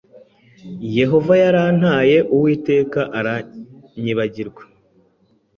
[0.97, 4.61] Yehova yarantaye, Uwiteka aranyibagiwe.’